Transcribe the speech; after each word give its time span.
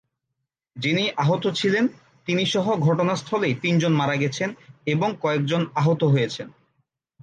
যিনি 0.75 1.03
আহত 1.17 1.43
ছিলেন 1.55 1.85
তিনিসহ 2.27 2.65
ঘটনাস্থলেই 2.79 3.53
তিনজন 3.55 3.93
মারা 3.93 4.15
গেছেন 4.15 4.49
এবং 4.85 5.09
কয়েকজন 5.21 5.61
আহত 5.75 6.01
হয়েছেন। 6.03 6.47